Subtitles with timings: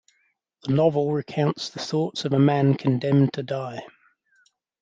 [0.63, 3.83] The novel recounts the thoughts of a man condemned to die.